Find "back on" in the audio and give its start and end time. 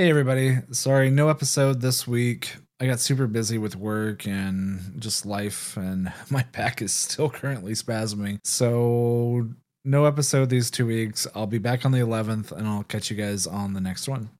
11.58-11.92